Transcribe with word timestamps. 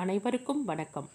அனைவருக்கும் 0.00 0.64
வணக்கம். 0.64 1.08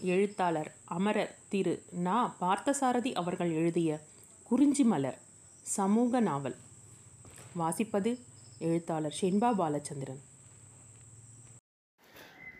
எழுத்தாளர் 0.00 0.74
அமரர் 0.84 1.34
திரு. 1.48 1.82
நா. 1.92 2.36
பார்த்தசாரதி 2.40 3.12
அவர்கள் 3.12 3.50
எழுதிய 3.50 4.00
குறிஞ்சி 4.44 4.84
மலர் 4.84 5.18
சமூக 5.60 6.20
நாவல். 6.20 6.54
வாசிப்பது 7.58 8.18
எழுத்தாளர் 8.58 9.18
ஷென்பா 9.20 9.54
பாலச்சந்திரன். 9.54 10.20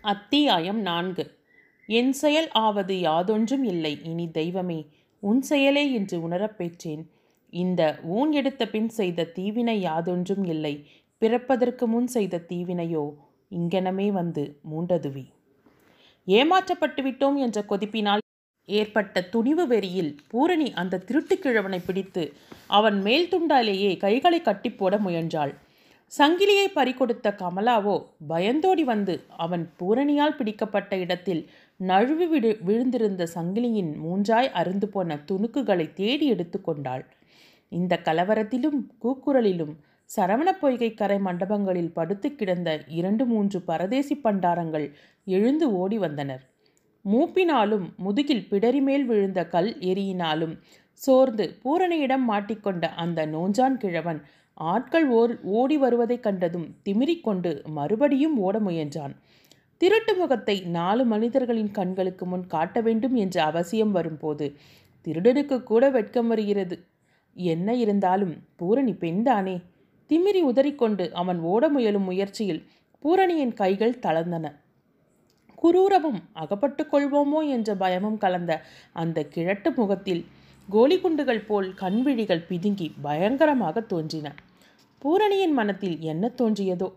அத்தியாயம் 0.03 0.81
நான்கு. 0.81 1.39
என் 1.87 2.13
செயல் 2.13 2.51
ஆவது 2.51 3.01
யாதொன்றும் 3.01 3.65
இல்லை. 3.65 4.03
இனி 4.03 4.31
தெய்வமே 4.31 4.89
உன் 5.19 5.43
செயலே 5.43 5.93
என்று 5.93 6.23
உணரப் 6.23 6.59
பெற்றேன். 6.59 7.11
இந்த 7.51 7.99
ஊன் 8.03 8.33
எடுத்த 8.33 8.69
பின் 8.69 8.89
செய்த 8.89 9.33
தீவினை 9.35 9.81
யாதொன்றும் 9.81 10.45
இல்லை. 10.45 10.91
பிறப்பதற்கு 11.19 11.87
முன் 11.87 12.07
செய்த 12.07 12.45
தீவினையோ 12.49 13.15
இங்கனமே 13.51 14.11
வந்து 14.11 14.61
மூண்டதுவி. 14.71 15.39
ஏமாற்றப்பட்டு 16.27 17.03
விட்டோம் 17.03 17.37
என்ற 17.37 17.65
கொதிப்பினால் 17.69 18.23
ஏற்பட்ட 18.69 19.21
துணிவு 19.21 19.67
வெறியில் 19.67 20.17
பூரணி 20.29 20.73
அந்த 20.73 21.03
திருட்டுக்கிழவனை 21.09 21.81
பிடித்து 21.87 22.33
அவன் 22.67 22.99
மேல் 23.03 23.29
துண்டாலேயே 23.29 23.97
கைகளை 23.97 24.41
கட்டிப்போட 24.41 24.95
முயன்றாள். 24.99 25.53
சங்கிலியை 26.19 26.67
பறிகொடுத்த 26.75 27.29
கமலாவோ 27.41 27.97
பயந்தோடி 28.29 28.85
வந்து 28.85 29.15
அவன் 29.37 29.65
பூரணியால் 29.79 30.37
பிடிக்கப்பட்ட 30.37 30.97
இடத்தில் 30.99 31.43
நழுவி 31.81 32.27
விடு 32.27 32.51
விழுந்திருந்த 32.67 33.27
சங்கிலியின் 33.35 33.93
மூன்றாய் 34.05 34.51
அருந்து 34.61 34.85
போன 34.85 35.19
துணுக்குகளை 35.29 35.93
தேடி 35.93 36.27
எடுத்து 36.27 36.61
கொண்டாள். 36.61 37.05
இந்த 37.69 38.01
கலவரத்திலும் 38.05 38.79
கூக்குரலிலும் 39.03 39.75
சரவண 40.17 40.49
பொய்கை 40.53 40.95
கரை 40.95 41.17
மண்டபங்களில் 41.19 41.93
படுத்து 41.93 42.35
கிடந்த 42.35 42.71
இரண்டு 42.89 43.25
மூன்று 43.27 43.63
பரதேசி 43.63 44.15
பண்டாரங்கள் 44.17 44.87
எழுந்து 45.25 45.67
ஓடி 45.73 45.99
வந்தனர். 45.99 46.43
மூப்பினாலும் 47.05 47.85
முதுகில் 47.97 48.47
பிடரி 48.51 48.81
மேல் 48.81 49.05
விழுந்த 49.05 49.47
கல் 49.47 49.77
எரியினாலும் 49.81 50.55
சோர்ந்து 50.93 51.45
பூரணியிடம் 51.65 52.25
மாட்டிக்கொண்ட 52.29 52.85
அந்த 52.95 53.27
நோஞ்சான் 53.27 53.77
கிழவன் 53.77 54.21
ஆட்கள் 54.55 55.07
ஓர் 55.11 55.41
ஓடி 55.43 55.77
வருவதைக் 55.77 56.23
கண்டதும் 56.23 56.67
திமிரிக்கொண்டு 56.85 57.65
மறுபடியும் 57.69 58.39
ஓட 58.39 58.59
முயன்றான். 58.59 59.15
திருட்டு 59.81 60.17
முகத்தை 60.17 60.61
நாலு 60.61 61.05
மனிதர்களின் 61.05 61.71
கண்களுக்கு 61.71 62.27
முன் 62.27 62.47
காட்ட 62.47 62.81
வேண்டும் 62.81 63.15
என்ற 63.15 63.37
அவசியம் 63.45 63.91
வரும்போது 63.91 64.47
திருடனுக்கு 65.05 65.63
கூட 65.63 65.91
வெட்கம் 65.91 66.29
வருகிறது. 66.29 66.77
என்ன 67.37 67.75
இருந்தாலும் 67.75 68.35
பூரணி 68.57 68.93
பெண்தானே? 68.93 69.57
திமிரி 70.11 70.41
உதறிக்கொண்டு 70.43 71.11
அவன் 71.13 71.41
ஓட 71.41 71.69
முயலும் 71.69 72.03
முயற்சியில் 72.03 72.63
பூரணியின் 72.99 73.53
கைகள் 73.53 73.99
தளர்ந்தன. 74.03 74.47
குரூரமும் 75.63 76.21
அகப்பட்டு 76.33 76.87
கொள்வோமோ 76.93 77.49
என்ற 77.49 77.75
பயமும் 77.75 78.19
கலந்த 78.19 78.63
அந்த 78.93 79.25
கிழட்டு 79.25 79.71
முகத்தில் 79.71 80.25
கோலிகுண்டுகள் 80.73 81.47
போல் 81.47 81.75
கண்விழிகள் 81.75 82.45
பிதுங்கி 82.49 82.93
பயங்கரமாக 83.03 83.81
தோன்றின. 83.81 84.35
பூரணியின் 84.99 85.53
மனத்தில் 85.53 85.99
என்ன 86.01 86.33
தோன்றியதோ? 86.39 86.93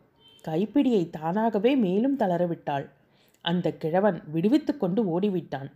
கைப்பிடியை 0.48 1.10
தானாகவே 1.10 1.76
மேலும் 1.76 2.20
தளரவிட்டாள். 2.20 2.86
அந்த 3.42 3.72
கிழவன் 3.72 4.22
விடுவித்து 4.32 4.78
கொண்டு 4.78 5.20
ஓடிவிட்டான். 5.20 5.70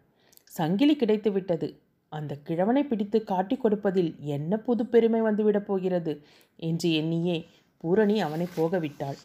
சங்கிலி 0.44 0.96
கிடைத்துவிட்டது. 0.96 1.70
அந்த 2.10 2.36
கிழவனை 2.44 2.84
பிடித்து 2.84 3.24
காட்டிக் 3.24 3.62
கொடுப்பதில் 3.62 4.16
என்ன 4.20 4.58
புது 4.58 4.86
பெருமை 4.86 5.22
வந்துவிடப் 5.22 5.68
போகிறது? 5.68 6.14
என்று 6.56 6.94
எண்ணியே 6.94 7.46
பூரணி 7.78 8.22
அவனை 8.22 8.48
போகவிட்டாள். 8.56 9.18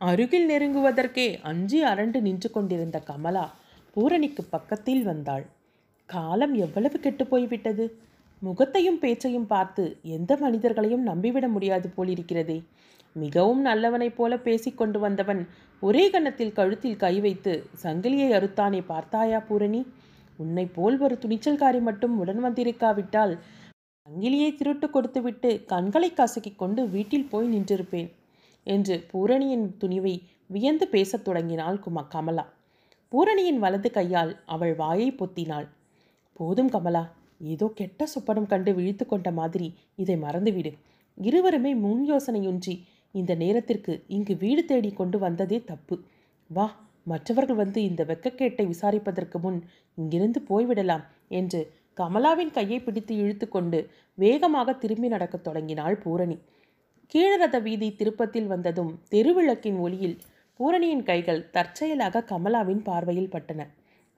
அருகில் 0.00 0.48
நெருங்குவதற்கே 0.48 1.40
அஞ்சி 1.42 1.84
அரண்டு 1.84 2.20
நின்று 2.20 2.50
கொண்டிருந்த 2.50 2.98
கமலா 3.00 3.54
பூரணிக்கு 3.92 4.44
பக்கத்தில் 4.44 5.02
வந்தாள். 5.02 5.46
காலம் 6.08 6.54
எவ்வளவு 6.54 7.00
கெட்டு 7.00 7.26
போய்விட்டது? 7.26 7.98
முகத்தையும் 8.42 8.98
பேச்சையும் 8.98 9.46
பார்த்து 9.46 9.84
எந்த 10.02 10.36
மனிதர்களையும் 10.36 11.06
நம்பிவிட 11.06 11.48
முடியாது 11.48 11.88
போலிருக்கிறதே. 11.96 12.58
மிகவும் 13.12 13.64
நல்லவனைப் 13.66 14.16
போல 14.16 14.36
பேசிக்கொண்டு 14.38 14.98
வந்தவன் 14.98 15.40
ஒரே 15.80 16.10
கணத்தில் 16.10 16.52
கழுத்தில் 16.52 16.96
கை 16.96 17.20
வைத்து 17.20 17.52
சங்கிலியை 17.82 18.28
அறுத்தானே 18.38 18.82
பார்த்தாயா 18.86 19.40
பூரணி? 19.40 19.86
உன்னை 20.36 20.64
போல் 20.66 20.98
ஒரு 21.00 21.14
துணிச்சல்காரி 21.22 21.80
மட்டும் 21.80 22.14
உடன் 22.18 22.40
வந்திருக்காவிட்டால் 22.44 23.34
சங்கிலியை 24.06 24.50
திருட்டு 24.54 24.86
கொடுத்துவிட்டு 24.90 25.50
கண்களை 25.66 26.10
கசக்கிக் 26.10 26.58
கொண்டு 26.58 26.82
வீட்டில் 26.88 27.30
போய் 27.30 27.48
நின்றிருப்பேன் 27.54 28.10
என்று 28.66 28.96
பூரணியின் 29.12 29.66
துணிவை 29.80 30.14
வியந்து 30.46 30.86
பேசத் 30.88 31.24
தொடங்கினாள் 31.24 31.78
கும 31.78 32.02
கமலா 32.02 32.44
பூரணியின் 33.12 33.58
வலது 33.58 33.90
கையால் 33.90 34.32
அவள் 34.46 34.74
வாயை 34.74 35.08
பொத்தினாள். 35.10 35.66
போதும் 36.32 36.68
கமலா 36.68 37.02
ஏதோ 37.52 37.66
கெட்ட 37.74 38.06
சொப்பனம் 38.14 38.46
கண்டு 38.46 38.70
விழித்து 38.74 39.04
கொண்ட 39.06 39.28
மாதிரி 39.30 39.68
இதை 39.96 40.16
மறந்துவிடு. 40.16 40.72
இருவருமே 41.18 41.72
முன் 41.74 42.02
யோசனையொன்றி 42.10 42.74
இந்த 43.14 43.34
நேரத்திற்கு 43.34 43.92
இங்கு 44.06 44.34
வீடு 44.36 44.64
தேடி 44.64 44.90
கொண்டு 44.90 45.18
வந்ததே 45.18 45.58
தப்பு. 45.64 45.96
வா 46.50 46.66
மற்றவர்கள் 47.06 47.60
வந்து 47.62 47.80
இந்த 47.82 48.02
வெக்கக்கேட்டை 48.04 48.64
விசாரிப்பதற்கு 48.66 49.38
முன் 49.40 49.58
இங்கிருந்து 49.98 50.40
போய்விடலாம் 50.48 51.04
என்று 51.28 51.60
கமலாவின் 51.96 52.50
கையை 52.50 52.78
பிடித்து 52.80 53.12
இழுத்து 53.16 53.48
கொண்டு 53.48 53.78
வேகமாக 54.18 54.74
திரும்பி 54.74 55.08
நடக்கத் 55.08 55.44
தொடங்கினாள் 55.44 55.96
பூரணி. 55.98 56.36
கீழரத 57.14 57.56
வீதி 57.62 57.88
திருப்பத்தில் 57.96 58.46
வந்ததும் 58.46 58.92
தெருவிளக்கின் 59.10 59.78
ஒளியில் 59.78 60.16
பூரணியின் 60.60 61.02
கைகள் 61.02 61.46
தற்செயலாக 61.50 62.24
கமலாவின் 62.30 62.82
பார்வையில் 62.82 63.32
பட்டன. 63.34 63.60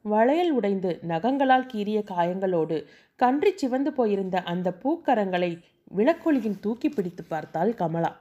வளையல் 0.04 0.52
உடைந்து 0.52 0.90
நகங்களால் 1.08 1.70
கீறிய 1.72 1.98
காயங்களோடு 2.10 2.76
கன்றி 3.20 3.52
சிவந்து 3.56 3.90
போயிருந்த 3.92 4.36
அந்த 4.42 4.68
பூக்கரங்களை 4.82 5.52
விளக்கொலியின் 5.96 6.60
தூக்கி 6.60 6.88
பிடித்து 6.88 7.24
பார்த்தாள் 7.24 7.72
கமலா. 7.74 8.12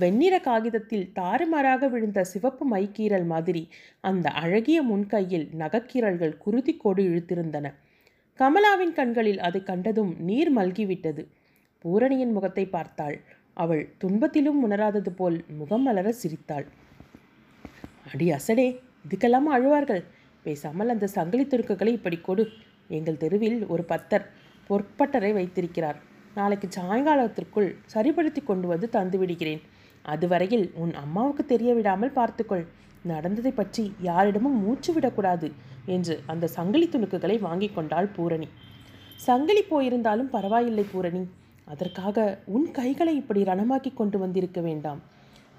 வெண்ணிற 0.00 0.40
காகிதத்தில் 0.40 1.12
தாறுமாறாக 1.14 1.88
விழுந்த 1.88 2.24
சிவப்பு 2.24 2.64
மைக்கீரல் 2.66 3.26
மாதிரி 3.26 3.62
அந்த 4.00 4.30
அழகிய 4.30 4.82
முன்கையில் 4.82 5.46
நகக்கீரல்கள் 5.58 6.38
குருதிக்கோடு 6.44 7.02
இழுத்திருந்தன. 7.08 7.66
கமலாவின் 8.38 8.92
கண்களில் 8.92 9.40
அதை 9.40 9.62
கண்டதும் 9.62 10.12
நீர் 10.18 10.56
மல்கிவிட்டது. 10.56 11.22
பூரணியின் 11.78 12.32
முகத்தை 12.32 12.64
பார்த்தாள். 12.66 13.16
அவள் 13.54 13.82
துன்பத்திலும் 14.04 14.60
உணராதது 14.66 15.10
போல் 15.10 15.44
முகம் 15.58 15.82
மலர 15.82 16.12
சிரித்தாள். 16.12 16.66
அடி 18.12 18.28
அசடே 18.32 18.66
இதுக்கெல்லாம் 19.06 19.48
அழுவார்கள். 19.56 20.02
பேசாமல் 20.42 20.88
அந்த 20.88 21.06
சங்கிலி 21.06 21.44
துருக்குகளை 21.44 21.92
இப்படி 21.98 22.16
கொடு. 22.16 22.46
எங்கள் 22.88 23.16
தெருவில் 23.16 23.66
ஒரு 23.66 23.84
பத்தர் 23.88 24.24
பொற்பட்டரை 24.70 25.32
வைத்திருக்கிறார். 25.32 26.00
நாளைக்கு 26.34 26.68
சாயங்காலத்திற்குள் 26.80 27.70
சரிப்படுத்தி 27.84 28.40
கொண்டு 28.40 28.66
வந்து 28.68 28.88
தந்து 28.88 29.18
விடுகிறேன். 29.18 29.62
அதுவரையில் 30.02 30.66
உன் 30.74 30.94
அம்மாவுக்கு 30.94 31.42
தெரிய 31.44 31.74
விடாமல் 31.74 32.16
பார்த்துக்கொள். 32.18 32.64
நடந்ததை 33.02 33.52
பற்றி 33.52 33.84
யாரிடமும் 34.00 34.58
மூச்சு 34.64 34.90
விடக்கூடாது 34.92 35.48
என்று 35.86 36.14
அந்த 36.26 36.46
சங்கிலி 36.46 36.86
துணுக்குகளை 36.88 37.36
வாங்கி 37.40 37.68
கொண்டாள் 37.68 38.08
பூரணி. 38.16 38.48
சங்கிலி 39.26 39.62
போயிருந்தாலும் 39.70 40.32
பரவாயில்லை 40.34 40.84
பூரணி. 40.92 41.22
அதற்காக 41.64 42.40
உன் 42.46 42.68
கைகளை 42.70 43.14
இப்படி 43.16 43.42
ரணமாக்கி 43.42 43.90
கொண்டு 43.94 44.18
வந்திருக்க 44.18 44.60
வேண்டாம். 44.60 45.00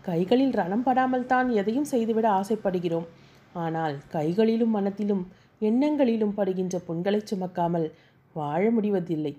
கைகளில் 0.02 0.52
ரணம் 0.52 0.86
படாமல் 0.88 1.26
தான் 1.26 1.50
எதையும் 1.50 1.92
செய்துவிட 1.94 2.28
ஆசைப்படுகிறோம். 2.30 3.08
ஆனால் 3.54 3.96
கைகளிலும் 4.08 4.70
மனத்திலும் 4.70 5.24
எண்ணங்களிலும் 5.62 6.36
படுகின்ற 6.36 6.78
புண்களை 6.88 7.22
சுமக்காமல் 7.32 7.88
வாழ 8.36 8.72
முடிவதில்லை. 8.72 9.34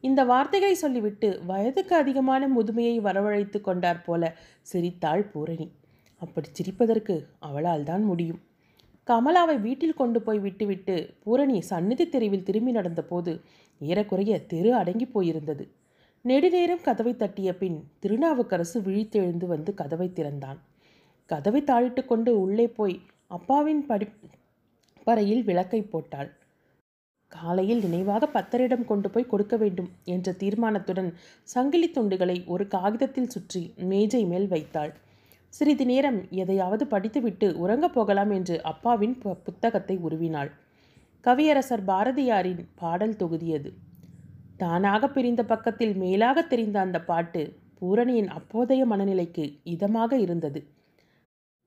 இந்த 0.00 0.24
வார்த்தைகளை 0.24 0.74
சொல்லிவிட்டு 0.74 1.28
வயதுக்கு 1.46 1.96
அதிகமான 1.96 2.48
முதுமையை 2.48 2.96
வரவழைத்து 3.00 3.60
கொண்டார் 3.60 4.04
போல 4.04 4.32
சிரித்தாள் 4.62 5.24
பூரணி. 5.24 5.66
அப்படி 6.22 6.48
சிரிப்பதற்கு 6.52 7.14
அவளால் 7.38 7.84
தான் 7.84 8.04
முடியும். 8.04 8.40
கமலாவை 9.06 9.60
வீட்டில் 9.60 9.94
கொண்டு 9.94 10.22
போய் 10.22 10.38
விட்டுவிட்டு 10.38 11.14
பூரணி 11.24 11.60
சந்நிதி 11.60 12.08
தெருவில் 12.08 12.42
திரும்பி 12.42 12.72
நடந்தபோது 12.72 13.32
ஏறக்குறைய 13.80 14.46
தெரு 14.46 14.74
அடங்கி 14.74 15.06
போயிருந்தது. 15.06 15.64
நெடுநேரம் 16.24 16.82
கதவை 16.82 17.16
தட்டிய 17.16 17.50
பின் 17.56 17.78
திருநாவுக்கரசு 18.02 18.78
விழித்தெழுந்து 18.86 19.46
வந்து 19.46 19.74
கதவை 19.74 20.12
திறந்தான். 20.12 20.58
கதவை 21.30 21.60
தாழிட்டு 21.62 22.02
கொண்டு 22.04 22.40
உள்ளே 22.40 22.68
போய் 22.68 23.00
அப்பாவின் 23.26 23.86
படி 23.86 24.06
பறையில் 25.06 25.42
விளக்கை 25.42 25.82
போட்டாள். 25.82 26.30
காலையில் 27.30 27.80
நினைவாக 27.80 28.26
பத்தரிடம் 28.26 28.84
கொண்டு 28.84 29.10
போய் 29.10 29.26
கொடுக்க 29.26 29.56
வேண்டும் 29.56 29.90
என்ற 30.04 30.32
தீர்மானத்துடன் 30.32 31.14
சங்கிலி 31.42 31.90
துண்டுகளை 31.90 32.44
ஒரு 32.46 32.68
காகிதத்தில் 32.68 33.28
சுற்றி 33.28 33.72
மேஜை 33.76 34.24
மேல் 34.24 34.48
வைத்தாள். 34.48 34.96
சிறிது 35.48 35.86
நேரம் 35.86 36.30
எதையாவது 36.30 36.86
படித்துவிட்டு 36.86 37.58
உறங்கப் 37.58 37.94
போகலாம் 37.94 38.30
என்று 38.30 38.62
அப்பாவின் 38.62 39.18
பு- 39.24 39.38
புத்தகத்தை 39.44 39.98
உருவினாள். 39.98 40.50
கவியரசர் 41.24 41.84
பாரதியாரின் 41.86 42.66
பாடல் 42.74 43.16
தொகுதியது. 43.16 43.72
தானாக 44.56 45.08
பிரிந்த 45.08 45.44
பக்கத்தில் 45.44 45.94
மேலாக 45.94 46.42
தெரிந்த 46.42 46.80
அந்த 46.80 47.00
பாட்டு 47.00 47.56
பூரணியின் 47.74 48.28
அப்போதைய 48.28 48.86
மனநிலைக்கு 48.86 49.60
இதமாக 49.64 50.12
இருந்தது. 50.12 50.66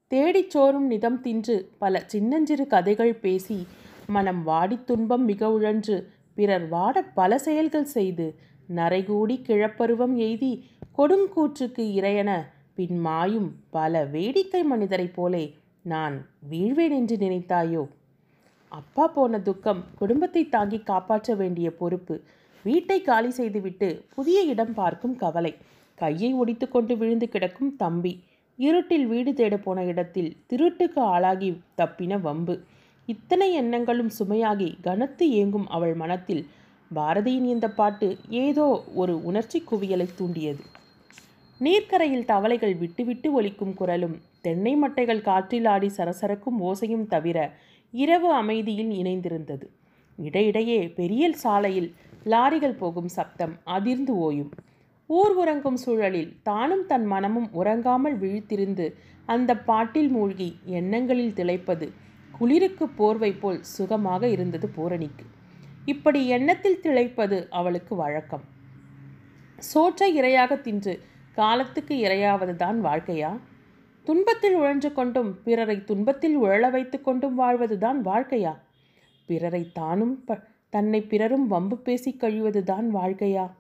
தேடிச் 0.08 0.50
சோறும் 0.50 0.92
நிதம் 0.92 1.20
தின்று 1.20 1.72
பல 1.78 2.04
சின்னஞ்சிறு 2.06 2.68
கதைகள் 2.68 3.14
பேசி 3.14 3.68
மனம் 4.10 4.44
வாடித் 4.48 4.86
துன்பம் 4.86 5.26
மிக 5.26 5.52
உழன்று 5.52 6.08
பிறர் 6.34 6.70
வாட 6.70 7.02
பல 7.14 7.38
செயல்கள் 7.38 7.84
செய்து 7.84 8.36
நரைகூடி 8.70 9.42
கிழப்பருவம் 9.42 10.18
எய்தி 10.18 10.64
கொடுங்கூற்றுக்கு 10.98 11.80
இறையன 11.80 12.44
பின் 12.74 13.00
மாயும் 13.00 13.56
பல 13.70 14.04
வேடிக்கை 14.06 14.64
மனிதரைப் 14.64 15.14
போலே 15.14 15.54
நான் 15.82 16.26
வீழ்வேன் 16.50 16.90
என்று 16.90 17.16
நினைத்தாயோ? 17.18 17.88
அப்பா 18.70 19.08
போன 19.08 19.40
துக்கம் 19.40 19.84
குடும்பத்தை 19.96 20.50
தாங்கி 20.50 20.78
காப்பாற்ற 20.84 21.36
வேண்டிய 21.36 21.72
பொறுப்பு 21.72 22.22
வீட்டை 22.66 23.02
காலி 23.02 23.30
செய்துவிட்டு 23.30 24.04
புதிய 24.16 24.42
இடம் 24.42 24.74
பார்க்கும் 24.74 25.16
கவலை 25.16 25.54
கையை 25.96 26.34
ஒடித்துக்கொண்டு 26.34 26.98
விழுந்து 26.98 27.30
கிடக்கும் 27.30 27.76
தம்பி 27.76 28.24
இருட்டில் 28.60 29.06
வீடு 29.06 29.34
தேட 29.34 29.58
போன 29.58 29.84
இடத்தில் 29.84 30.38
திருட்டுக்கு 30.48 31.00
ஆளாகி 31.00 31.62
தப்பின 31.78 32.18
வம்பு 32.18 32.64
இத்தனை 33.08 33.54
எண்ணங்களும் 33.54 34.12
சுமையாகி 34.20 34.68
கனத்து 34.82 35.26
ஏங்கும் 35.32 35.66
அவள் 35.68 35.96
மனத்தில் 35.96 36.44
பாரதியின் 36.92 37.48
இந்த 37.54 37.68
பாட்டு 37.70 38.18
ஏதோ 38.30 38.84
ஒரு 38.94 39.24
உணர்ச்சி 39.24 39.60
குவியலை 39.72 40.08
தூண்டியது. 40.16 40.64
நீர்க்கரையில் 41.62 42.26
தவளைகள் 42.26 42.76
விட்டுவிட்டு 42.76 43.28
ஒலிக்கும் 43.34 43.74
குரலும் 43.74 44.16
தென்னை 44.42 44.74
மட்டைகள் 44.76 45.22
காற்றில் 45.22 45.66
ஆடி 45.66 45.90
சரசரக்கும் 45.98 46.58
ஓசையும் 46.60 47.08
தவிர 47.08 47.38
இரவு 47.94 48.30
அமைதியில் 48.34 48.92
இணைந்திருந்தது. 48.92 49.66
இடையிடையே 50.18 50.80
பெரிய 50.90 51.32
சாலையில் 51.34 51.90
லாரிகள் 52.24 52.80
போகும் 52.80 53.08
சப்தம் 53.08 53.54
அதிர்ந்து 53.64 54.16
ஓயும். 54.18 54.52
ஊர் 55.10 55.36
உறங்கும் 55.36 55.78
சூழலில் 55.78 56.32
தானும் 56.44 56.86
தன் 56.86 57.06
மனமும் 57.06 57.50
உறங்காமல் 57.54 58.18
விழித்திருந்து 58.18 58.86
அந்த 59.26 59.52
பாட்டில் 59.56 60.10
மூழ்கி 60.10 60.50
எண்ணங்களில் 60.66 61.34
திளைப்பது 61.34 61.88
குளிருக்கு 62.38 62.90
போர்வை 62.90 63.32
போல் 63.34 63.64
சுகமாக 63.64 64.28
இருந்தது 64.28 64.70
பூரணிக்கு. 64.70 65.26
இப்படி 65.86 66.28
எண்ணத்தில் 66.28 66.80
திளைப்பது 66.84 67.48
அவளுக்கு 67.50 67.96
வழக்கம். 67.96 68.44
சோற்றை 69.56 70.22
இரையாக 70.22 70.62
தின்று 70.62 71.00
காலத்துக்கு 71.36 71.96
இரையாவதுதான் 71.96 72.80
வாழ்க்கையா? 72.84 73.40
துன்பத்தில் 74.04 74.56
உழன்று 74.56 74.94
கொண்டும் 74.94 75.42
பிறரை 75.44 75.84
துன்பத்தில் 75.84 76.38
உழல 76.38 76.70
வைத்து 76.72 77.02
கொண்டும் 77.02 77.36
வாழ்வதுதான் 77.36 78.06
வாழ்க்கையா? 78.06 78.54
பிறரை 79.26 79.72
தானும் 79.74 80.26
ப 80.26 80.40
தன்னை 80.70 81.02
பிறரும் 81.02 81.48
வம்பு 81.48 81.78
பேசி 81.78 82.18
கழிவதுதான் 82.20 82.88
வாழ்க்கையா? 82.94 83.52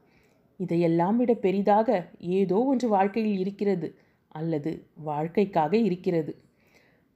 இதையெல்லாம் 0.57 1.17
விட 1.17 1.33
பெரிதாக 1.33 2.07
ஏதோ 2.19 2.55
ஒன்று 2.55 2.87
வாழ்க்கையில் 2.87 3.37
இருக்கிறது 3.37 3.99
அல்லது 4.27 4.87
வாழ்க்கைக்காக 5.03 5.77
இருக்கிறது. 5.77 6.41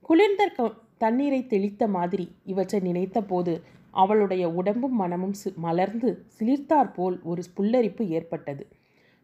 குளிர்ந்த 0.02 0.46
க 0.48 0.74
தண்ணீரை 0.98 1.48
தெளித்த 1.48 1.88
மாதிரி 1.88 2.26
இவற்றை 2.46 2.80
நினைத்தபோது 2.80 3.62
அவளுடைய 3.92 4.50
உடம்பும் 4.50 4.96
மனமும் 4.96 5.34
சி 5.34 5.54
மலர்ந்து 5.56 6.10
சிலிர்த்தாற்போல் 6.40 7.18
ஒரு 7.24 7.44
புல்லரிப்பு 7.58 8.08
ஏற்பட்டது. 8.08 8.68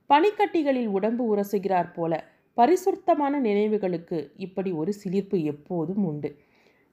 பனிக்கட்டிகளில் 0.10 0.88
உடம்பு 0.88 1.24
உரசுகிறார் 1.36 1.94
போல 1.94 2.14
பரிசுத்தமான 2.54 3.42
நினைவுகளுக்கு 3.42 4.18
இப்படி 4.38 4.72
ஒரு 4.72 4.94
சிலிர்ப்பு 5.04 5.44
எப்போதும் 5.44 6.06
உண்டு. 6.06 6.30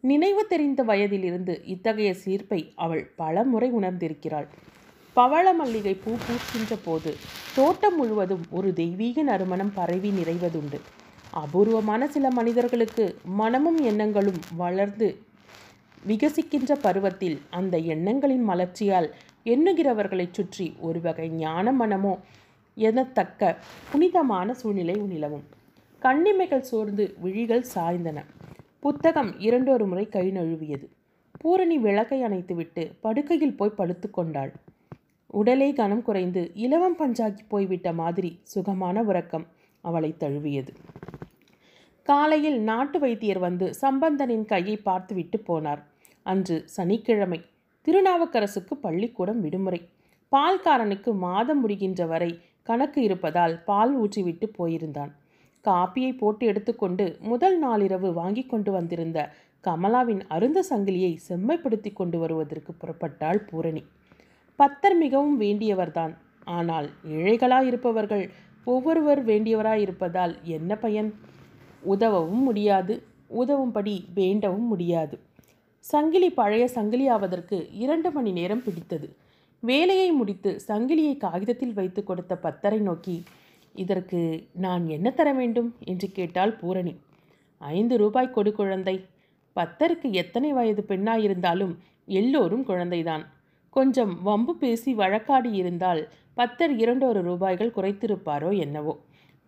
நினைவு 0.05 0.47
தெரிந்த 0.47 0.83
வயதிலிருந்து 0.83 1.61
இத்தகைய 1.65 2.15
சிலிர்ப்பை 2.25 2.61
அவள் 2.75 3.05
பல 3.17 3.45
முறை 3.45 3.73
உணர்ந்திருக்கிறாள். 3.73 4.49
பவள 5.17 5.53
மல்லிகை 5.53 5.95
பூ 6.05 6.13
பூக்கின்ற 6.27 6.79
போது 6.85 7.13
தோட்டம் 7.55 7.97
முழுவதும் 7.97 8.45
ஒரு 8.51 8.73
தெய்வீக 8.73 9.23
நறுமணம் 9.23 9.73
பரவி 9.75 10.11
நிறைவதுண்டு. 10.11 10.79
அபூர்வமான 11.31 12.09
சில 12.09 12.31
மனிதர்களுக்கு 12.31 13.17
மனமும் 13.25 13.79
எண்ணங்களும் 13.79 14.41
வளர்ந்து 14.57 15.23
விகசிக்கின்ற 16.07 16.73
பருவத்தில் 16.81 17.41
அந்த 17.51 17.79
எண்ணங்களின் 17.79 18.49
மலர்ச்சியால் 18.49 19.09
எண்ணுகிறவர்களைச் 19.45 20.33
சுற்றி 20.33 20.75
ஒரு 20.79 21.01
வகை 21.01 21.29
ஞான 21.29 21.73
மனமோ 21.73 22.19
எனத்தக்க 22.75 23.57
புனிதமான 23.93 24.55
சூழ்நிலை 24.55 24.95
நிலவும். 24.95 25.45
கண்ணிமைகள் 25.99 26.61
சோர்ந்து 26.61 27.15
விழிகள் 27.19 27.65
சாய்ந்தன. 27.75 28.25
புத்தகம் 28.81 29.39
இரண்டொரு 29.39 29.87
முறை 29.87 30.09
கை 30.09 30.31
நழுவியது. 30.31 30.87
பூரணி 31.39 31.79
விளக்கை 31.79 32.23
அணைத்துவிட்டு 32.23 32.93
படுக்கையில் 33.01 33.57
போய் 33.57 33.77
படுத்து 33.77 34.11
கொண்டாள். 34.11 34.53
உடலே 35.27 35.73
கனம் 35.73 36.03
குறைந்து 36.03 36.51
இலவம் 36.55 36.99
பஞ்சாக்கி 36.99 37.39
போய்விட்ட 37.49 37.93
மாதிரி 37.93 38.39
சுகமான 38.43 39.03
உறக்கம் 39.03 39.47
அவளை 39.81 40.17
தழுவியது. 40.17 40.73
காலையில் 42.09 42.59
நாட்டு 42.61 42.99
வைத்தியர் 42.99 43.39
வந்து 43.39 43.67
சம்பந்தனின் 43.75 44.45
கையை 44.45 44.77
பார்த்துவிட்டு 44.77 45.39
போனார். 45.49 45.83
அன்று 46.27 46.57
சனிக்கிழமை 46.67 47.41
திருநாவுக்கரசுக்கு 47.87 48.75
பள்ளிக்கூடம் 48.81 49.41
விடுமுறை. 49.41 49.81
பால்காரனுக்கு 50.33 51.11
மாதம் 51.27 51.61
முடிகின்ற 51.65 52.07
வரை 52.07 52.31
கணக்கு 52.63 53.01
இருப்பதால் 53.03 53.55
பால் 53.65 53.93
ஊற்றிவிட்டு 54.01 54.47
போயிருந்தான். 54.59 55.13
காப்பியை 55.65 56.13
போட்டு 56.19 56.45
எடுத்துக்கொண்டு 56.47 57.07
முதல் 57.21 57.57
நாளிரவு 57.65 58.09
வாங்கி 58.13 58.45
கொண்டு 58.47 58.71
வந்திருந்த 58.73 59.19
கமலாவின் 59.65 60.23
அருந்த 60.29 60.59
சங்கிலியை 60.71 61.13
செம்மைப்படுத்தி 61.29 61.91
கொண்டு 61.93 62.19
வருவதற்கு 62.19 62.73
புறப்பட்டாள் 62.73 63.41
பூரணி. 63.51 63.83
பத்தர் 64.59 64.97
மிகவும் 64.97 65.41
வேண்டியவர்தான். 65.41 66.15
ஆனால் 66.59 66.89
ஏழைகளாயிருப்பவர்கள் 67.17 68.25
ஒவ்வொருவர் 68.65 69.21
வேண்டியவராயிருப்பதால் 69.25 70.35
என்ன 70.57 70.77
பயன்? 70.77 71.11
உதவவும் 71.85 72.43
முடியாது. 72.43 73.03
உதவும்படி 73.39 74.05
வேண்டவும் 74.15 74.67
முடியாது. 74.67 75.19
சங்கிலி 75.79 76.31
பழைய 76.31 76.69
சங்கிலியாவதற்கு 76.75 77.69
இரண்டு 77.73 78.11
மணி 78.11 78.33
நேரம் 78.33 78.63
பிடித்தது. 78.63 79.17
வேலையை 79.61 80.13
முடித்து 80.13 80.61
சங்கிலியை 80.69 81.17
காகிதத்தில் 81.17 81.73
வைத்து 81.73 82.05
கொடுத்த 82.05 82.37
பத்தரை 82.37 82.79
நோக்கி 82.79 83.23
இதற்கு 83.75 84.47
நான் 84.53 84.89
என்ன 84.89 85.11
தர 85.11 85.33
வேண்டும்? 85.33 85.75
என்று 85.85 86.11
கேட்டாள் 86.11 86.53
பூரணி. 86.53 86.97
ஐந்து 87.59 87.97
ரூபாய் 87.97 88.31
கொடு 88.31 88.53
குழந்தை. 88.53 89.05
பத்தருக்கு 89.57 90.13
எத்தனை 90.13 90.53
வயது 90.53 90.85
பெண்ணாயிருந்தாலும் 90.89 91.77
எல்லோரும் 92.07 92.67
குழந்தைதான். 92.67 93.25
கொஞ்சம் 93.71 94.23
வம்பு 94.23 94.57
பேசி 94.57 94.95
வழக்காடி 94.95 95.53
இருந்தால் 95.53 96.09
பத்தர் 96.37 96.79
இரண்டொரு 96.79 97.23
ரூபாய்கள் 97.23 97.73
குறைத்திருப்பாரோ 97.77 98.59
என்னவோ. 98.59 98.99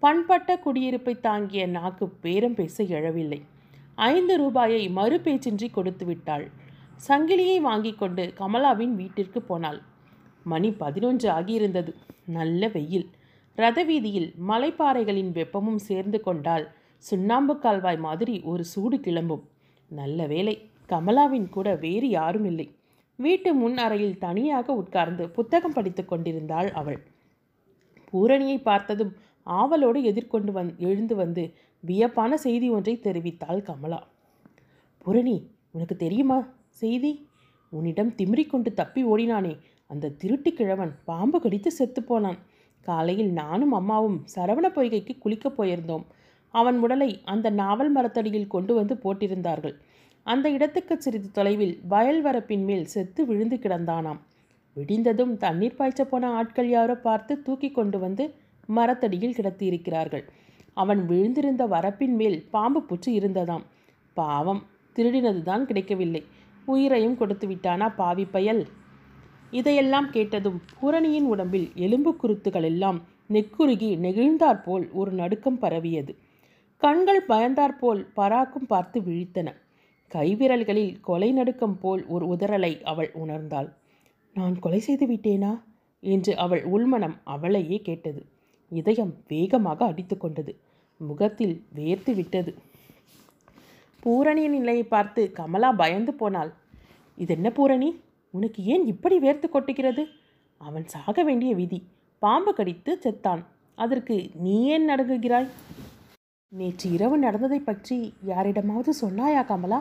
பண்பட்ட 0.03 0.51
குடியிருப்பை 0.65 1.13
தாங்கிய 1.21 1.67
நாக்கு 1.67 2.05
பேரம் 2.23 2.55
பேச 2.55 2.85
எழவில்லை. 2.85 3.39
ஐந்து 3.95 4.35
ரூபாயை 4.37 4.85
மறு 4.89 5.17
பேச்சின்றி 5.25 5.69
கொடுத்து 5.71 6.05
விட்டாள். 6.07 6.45
சங்கிலியை 7.09 7.59
வாங்கி 7.61 7.93
கொண்டு 7.93 8.25
கமலாவின் 8.39 8.95
வீட்டிற்கு 8.95 9.41
போனாள். 9.43 9.81
மணி 10.45 10.71
பதினொன்று 10.73 11.29
ஆகியிருந்தது. 11.31 11.93
நல்ல 12.27 12.69
வெயில். 12.69 13.07
ரத 13.59 13.79
வீதியில் 13.83 14.29
மலைப்பாறைகளின் 14.49 15.33
வெப்பமும் 15.39 15.81
சேர்ந்து 15.89 16.21
கொண்டால் 16.21 16.67
சுண்ணாம்பு 17.03 17.57
கால்வாய் 17.59 17.99
மாதிரி 17.99 18.37
ஒரு 18.53 18.65
சூடு 18.65 18.99
கிளம்பும். 19.01 19.45
நல்ல 19.91 20.27
வேலை 20.27 20.57
கமலாவின் 20.89 21.49
கூட 21.49 21.69
வேறு 21.75 22.09
யாரும் 22.09 22.45
இல்லை. 22.45 22.69
வீட்டு 23.19 23.51
முன் 23.55 23.79
அறையில் 23.79 24.19
தனியாக 24.19 24.73
உட்கார்ந்து 24.73 25.25
புத்தகம் 25.31 25.73
படித்து 25.73 26.05
கொண்டிருந்தாள் 26.05 26.71
அவள். 26.73 27.01
பூரணியை 28.09 28.57
பார்த்ததும் 28.63 29.13
ஆவலோடு 29.43 30.03
எதிர்கொண்டு 30.03 30.53
வந் 30.53 30.77
எழுந்து 30.77 31.15
வந்து 31.17 31.53
வியப்பான 31.81 32.35
செய்தி 32.35 32.71
ஒன்றை 32.71 33.01
தெரிவித்தாள் 33.03 33.63
கமலா. 33.63 34.01
பூரணி 34.99 35.51
உனக்கு 35.71 35.97
தெரியுமா 35.97 36.49
செய்தி? 36.69 37.27
உன்னிடம் 37.69 38.13
திமிரிக்கொண்டு 38.17 38.73
தப்பி 38.73 39.05
ஓடினானே. 39.05 39.59
அந்த 39.87 40.09
திருட்டு 40.09 40.53
கிழவன் 40.53 40.95
பாம்பு 41.05 41.41
கடித்து 41.41 41.71
செத்துப்போனான் 41.79 42.39
காலையில் 42.81 43.33
நானும் 43.33 43.73
அம்மாவும் 43.73 44.25
சரவண 44.35 44.67
பொய்கைக்கு 44.69 45.19
குளிக்கப் 45.25 45.57
போயிருந்தோம். 45.59 46.05
அவன் 46.49 46.79
உடலை 46.79 47.21
அந்த 47.25 47.51
நாவல் 47.51 47.91
மரத்தடியில் 47.91 48.47
கொண்டு 48.47 48.75
வந்து 48.75 48.95
போட்டிருந்தார்கள். 48.95 49.75
அந்த 50.23 50.51
இடத்துக்கு 50.51 51.03
சிறிது 51.03 51.31
தொலைவில் 51.31 51.81
வயல் 51.89 52.25
வரப்பின் 52.25 52.65
மேல் 52.65 52.85
செத்து 52.85 53.27
விழுந்து 53.27 53.57
கிடந்தானாம். 53.57 54.19
விடிந்ததும் 54.75 55.37
தண்ணீர் 55.37 55.79
பாய்ச்ச 55.79 56.03
போன 56.03 56.31
ஆட்கள் 56.31 56.69
யாரோ 56.69 56.95
பார்த்து 56.95 57.43
தூக்கி 57.43 57.71
கொண்டு 57.71 57.99
வந்து 57.99 58.35
மரத்தடியில் 58.67 59.35
கிடத்தியிருக்கிறார்கள். 59.35 60.23
அவன் 60.73 61.09
விழுந்திருந்த 61.09 61.67
வரப்பின் 61.67 62.15
மேல் 62.15 62.49
பாம்பு 62.51 62.83
புற்று 62.83 63.11
இருந்ததாம். 63.11 63.65
பாவம் 64.15 64.63
திருடினதுதான் 64.97 65.65
கிடைக்கவில்லை. 65.65 66.25
உயிரையும் 66.65 67.17
கொடுத்து 67.17 67.49
விட்டானா 67.49 67.95
பாவி 67.95 68.25
பயல்? 68.25 68.67
இதையெல்லாம் 69.51 70.11
கேட்டதும் 70.11 70.61
பூரணியின் 70.81 71.25
உடம்பில் 71.25 71.71
எலும்பு 71.75 72.17
குருத்துகள் 72.17 72.63
எல்லாம் 72.63 73.03
நெக்குருகி 73.31 73.99
நெகிழ்ந்தாற்போல் 73.99 74.91
ஒரு 74.93 75.11
நடுக்கம் 75.11 75.59
பரவியது. 75.59 76.17
கண்கள் 76.77 77.27
பயந்தாற்போல் 77.29 78.07
பராக்கும் 78.17 78.67
பார்த்து 78.67 79.01
விழித்தன. 79.01 79.55
கைவிரல்களில் 80.15 81.01
கொலை 81.01 81.33
நடுக்கம் 81.33 81.79
போல் 81.79 82.07
ஒரு 82.07 82.27
உதறலை 82.27 82.83
அவள் 82.83 83.11
உணர்ந்தாள். 83.15 83.73
நான் 84.35 84.59
கொலை 84.59 84.79
செய்து 84.79 85.07
விட்டேனா? 85.07 85.61
என்று 86.01 86.37
அவள் 86.37 86.65
உள்மனம் 86.65 87.21
அவளையே 87.25 87.81
கேட்டது. 87.83 88.27
இதயம் 88.73 89.15
வேகமாக 89.29 89.85
அடித்து 89.85 90.17
கொண்டது. 90.17 90.53
முகத்தில் 90.97 91.55
வேர்த்து 91.77 92.15
விட்டது. 92.15 92.55
பூரணியின் 94.01 94.57
நிலையை 94.59 94.85
பார்த்து 94.85 95.33
கமலா 95.33 95.73
பயந்து 95.73 96.13
போனாள். 96.15 96.53
இதென்ன 97.17 97.51
பூரணி? 97.51 98.01
உனக்கு 98.31 98.61
ஏன் 98.65 98.87
இப்படி 98.87 99.17
வேர்த்து 99.19 99.49
கொட்டுகிறது? 99.55 100.05
அவன் 100.59 100.87
சாக 100.87 101.23
வேண்டிய 101.23 101.55
விதி. 101.55 101.79
பாம்பு 102.19 102.55
கடித்து 102.55 102.99
செத்தான். 103.05 103.43
அதற்கு 103.75 104.31
நீ 104.35 104.65
ஏன் 104.65 104.89
நடுங்குகிறாய்? 104.89 105.49
நேற்று 106.49 106.91
இரவு 106.91 107.19
நடந்ததை 107.19 107.59
பற்றி 107.59 108.15
யாரிடமாவது 108.25 108.93
சொன்னாயா 109.01 109.47
கமலா? 109.47 109.81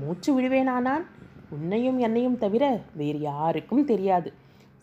மூச்சு 0.00 0.30
விடுவேனானான். 0.40 1.04
உன்னையும் 1.50 1.98
என்னையும் 1.98 2.38
தவிர 2.38 2.80
வேறு 2.94 3.18
யாருக்கும் 3.20 3.84
தெரியாது. 3.84 4.32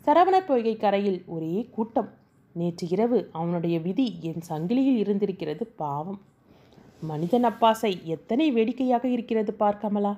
சரவண 0.05 0.35
பொய்கை 0.47 0.75
கரையில் 0.77 1.23
ஒரே 1.27 1.69
கூட்டம். 1.71 2.09
நேற்று 2.53 2.85
இரவு 2.87 3.19
அவனுடைய 3.31 3.79
விதி 3.79 4.05
என் 4.21 4.43
சங்கிலியில் 4.49 4.99
இருந்திருக்கிறது 5.03 5.65
பாவம். 5.81 6.19
மனிதன் 7.01 7.43
அப்பாசை 7.43 7.91
எத்தனை 8.05 8.51
வேடிக்கையாக 8.51 9.05
இருக்கிறது 9.07 9.51
பார்க்கமலா 9.59 10.13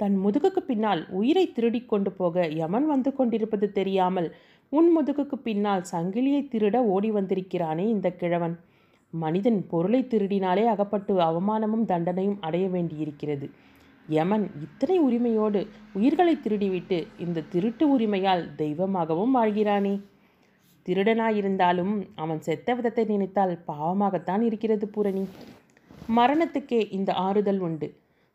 தன் 0.00 0.16
முதுகுக்கு 0.24 0.60
பின்னால் 0.66 1.02
உயிரை 1.10 1.44
திருடி 1.52 1.80
கொண்டு 1.82 2.10
போக 2.12 2.46
யமன் 2.60 2.86
வந்து 2.86 3.10
கொண்டிருப்பது 3.14 3.72
தெரியாமல் 3.72 4.28
உன் 4.68 4.88
முதுகுக்கு 4.96 5.36
பின்னால் 5.42 5.84
சங்கிலியை 5.92 6.42
திருட 6.52 6.76
ஓடி 6.94 7.10
வந்திருக்கிறானே 7.10 7.86
இந்த 7.88 8.08
கிழவன். 8.10 8.56
மனிதன் 9.12 9.66
பொருளை 9.66 10.00
திருடினாலே 10.02 10.64
அகப்பட்டு 10.64 11.14
அவமானமும் 11.20 11.88
தண்டனையும் 11.88 12.38
அடைய 12.40 12.68
வேண்டியிருக்கிறது. 12.68 13.46
யமன் 14.08 14.44
இத்தனை 14.62 14.98
உரிமையோடு 14.98 15.60
உயிர்களை 15.92 16.34
திருடிவிட்டு 16.36 16.98
இந்த 17.18 17.46
திருட்டு 17.52 17.98
உரிமையால் 17.98 18.44
தெய்வமாகவும் 18.56 19.36
வாழ்கிறானே. 19.36 19.94
திருடனாயிருந்தாலும் 20.88 21.94
அவன் 22.14 22.40
செத்த 22.40 22.74
விதத்தை 22.74 23.04
நினைத்தால் 23.04 23.58
பாவமாகத்தான் 23.66 24.40
இருக்கிறது 24.40 24.88
பூரணி. 24.88 25.24
மரணத்துக்கே 26.16 26.92
இந்த 26.92 27.14
ஆறுதல் 27.14 27.58
உண்டு. 27.58 27.88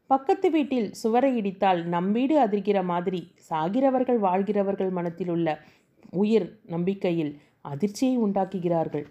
பக்கத்து 0.05 0.51
வீட்டில் 0.51 0.93
சுவரை 0.93 1.41
இடித்தால் 1.41 1.83
நம் 1.83 2.12
வீடு 2.12 2.39
அதிர்கிற 2.39 2.83
மாதிரி 2.83 3.22
சாகிறவர்கள் 3.50 4.19
வாழ்கிறவர்கள் 4.19 4.89
மனத்தில் 4.89 5.29
உள்ள 5.29 5.60
உயிர் 6.12 6.48
நம்பிக்கையில் 6.65 7.39
அதிர்ச்சியை 7.62 8.17
உண்டாக்குகிறார்கள். 8.17 9.05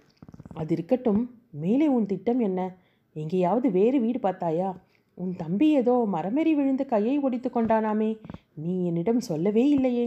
அது 0.54 0.72
இருக்கட்டும் 0.72 1.22
மேலே 1.50 1.86
உன் 1.86 2.06
திட்டம் 2.06 2.38
என்ன? 2.38 2.76
எங்கேயாவது 3.12 3.70
வேறு 3.70 4.00
வீடு 4.00 4.18
பார்த்தாயா? 4.18 4.70
உன் 5.14 5.32
தம்பி 5.36 5.68
ஏதோ 5.70 6.08
மரமேறி 6.12 6.52
விழுந்து 6.54 6.86
கையை 6.86 7.18
ஒடித்து 7.18 7.50
கொண்டானாமே 7.50 8.10
நீ 8.54 8.84
என்னிடம் 8.86 9.20
சொல்லவே 9.20 9.68
இல்லையே. 9.68 10.06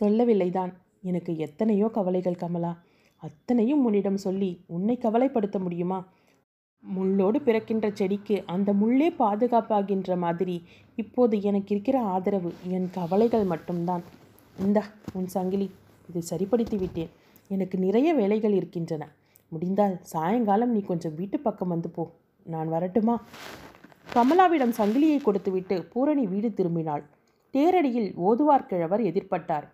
சொல்லவில்லைதான். 0.00 0.72
எனக்கு 1.02 1.36
எத்தனையோ 1.36 1.88
கவலைகள் 1.88 2.34
கமலா. 2.34 2.78
அத்தனையும் 3.16 3.84
உன்னிடம் 3.84 4.16
சொல்லி 4.16 4.64
உன்னை 4.66 4.98
கவலைப்படுத்த 5.02 5.58
முடியுமா? 5.58 6.08
முள்ளோடு 6.96 7.36
பிறக்கின்ற 7.36 7.90
செடிக்கு 7.94 8.42
அந்த 8.46 8.72
முள்ளே 8.72 9.14
பாதுகாப்பாகின்ற 9.18 10.16
மாதிரி 10.16 10.62
இப்போது 10.96 11.42
எனக்கு 11.42 11.70
இருக்கிற 11.70 12.00
ஆதரவு 12.00 12.54
என் 12.68 12.90
கவலைகள் 12.90 13.44
மட்டும்தான். 13.44 14.02
இந்தா 14.60 14.84
உன் 15.12 15.26
சங்கிலி. 15.26 15.70
இதை 16.08 16.20
சரிப்படுத்தி 16.20 16.76
விட்டேன். 16.76 17.10
எனக்கு 17.48 17.78
நிறைய 17.78 18.14
வேலைகள் 18.14 18.52
இருக்கின்றன. 18.52 19.08
முடிந்தால் 19.48 19.98
சாயங்காலம் 20.02 20.72
நீ 20.72 20.80
கொஞ்சம் 20.80 21.14
வீட்டு 21.14 21.40
பக்கம் 21.40 21.68
வந்து 21.68 21.90
போ. 21.90 22.10
நான் 22.42 22.68
வரட்டுமா? 22.68 23.22
கமலாவிடம் 24.14 24.72
சங்கிலியை 24.78 25.22
கொடுத்துவிட்டு 25.22 25.84
பூரணி 25.84 26.26
வீடு 26.26 26.48
திரும்பினாள். 26.48 27.02
தேரடியில் 27.52 28.14
ஓதுவார் 28.14 28.66
கிழவர் 28.66 29.00
எதிர்பட்டார். 29.00 29.68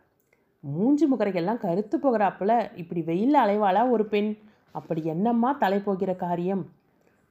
மூஞ்சி 0.72 1.06
முகரையெல்லாம் 1.06 1.62
கருத்து 1.64 1.96
போகிறாப்புல. 1.98 2.52
இப்படி 2.76 3.02
வெயில் 3.02 3.34
அலைவாளா 3.34 3.82
ஒரு 3.90 4.04
பெண்? 4.04 4.30
அப்படி 4.72 5.04
என்னம்மா 5.04 5.52
தலை 5.52 5.78
போகிற 5.78 6.14
காரியம்? 6.14 6.62